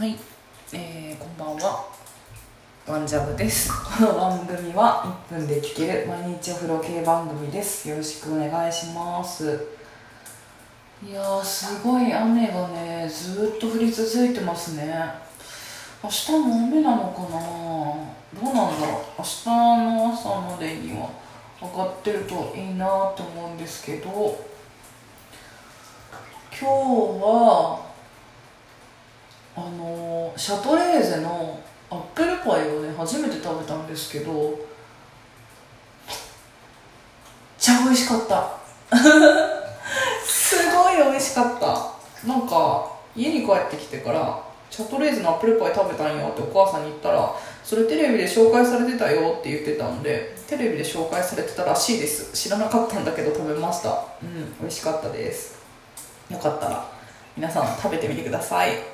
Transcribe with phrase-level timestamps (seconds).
[0.00, 0.16] はい、
[0.72, 1.84] えー、こんばんは。
[2.86, 3.70] ワンジャブです。
[3.98, 7.86] この番組は1分で聴ける毎日お風呂系番組です。
[7.86, 9.62] よろしくお願いします。
[11.06, 14.90] いやーすごい雨がねずっと降り続いてますね。
[16.02, 18.42] 明日も雨なのかな。
[18.42, 19.04] どうなんだろう。
[19.18, 21.10] 明日の朝までには
[21.60, 24.08] 上がってるといいなと思うんですけど
[26.50, 27.89] 今日は
[29.60, 31.60] あのシャトレーゼの
[31.90, 34.56] アップルパイをね初めて食べたんですけどめっ
[37.58, 38.52] ちゃ美味しかった。
[40.24, 42.26] すごい美味しかった。
[42.26, 52.32] なんか家に帰ってきてからシャトレーゼのアップルパイ食べたんよってお母さんに言ったらそれテレビで紹介されてたよって言ってたんでテレビで紹介されてたらしいです。
[52.32, 54.04] 知らなかったんだけど食べました。
[54.22, 55.58] うん美味しかったです。
[56.30, 56.86] よかったら
[57.36, 58.90] 皆さん食べてみてください。